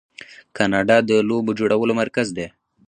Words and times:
کاناډا 0.57 0.97
د 1.09 1.11
لوبو 1.29 1.51
جوړولو 1.59 1.93
مرکز 2.01 2.27
دی. 2.37 2.47